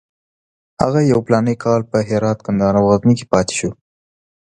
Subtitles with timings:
[0.81, 3.69] هغه یو فلاني کال په هرات، کندهار او غزني کې پاتې شو.